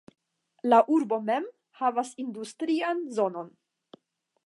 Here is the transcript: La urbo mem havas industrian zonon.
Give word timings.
La 0.73 0.79
urbo 0.95 1.19
mem 1.27 1.45
havas 1.83 2.17
industrian 2.25 3.07
zonon. 3.19 3.57